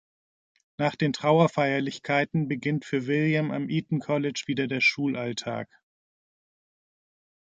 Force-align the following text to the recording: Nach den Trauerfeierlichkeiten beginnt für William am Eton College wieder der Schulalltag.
Nach 0.79 0.95
den 0.95 1.13
Trauerfeierlichkeiten 1.13 2.47
beginnt 2.47 2.85
für 2.85 3.05
William 3.05 3.51
am 3.51 3.69
Eton 3.69 3.99
College 3.99 4.41
wieder 4.47 4.65
der 4.65 4.81
Schulalltag. 4.81 5.69